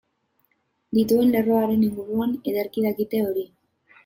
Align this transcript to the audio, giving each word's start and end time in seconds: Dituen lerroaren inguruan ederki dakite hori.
Dituen 0.97 1.33
lerroaren 1.35 1.83
inguruan 1.89 2.35
ederki 2.53 2.87
dakite 2.89 3.23
hori. 3.29 3.47